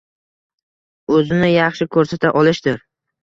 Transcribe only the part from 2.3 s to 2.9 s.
olishdir